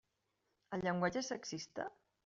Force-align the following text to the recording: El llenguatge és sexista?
El 0.77 0.85
llenguatge 0.87 1.23
és 1.25 1.31
sexista? 1.35 1.91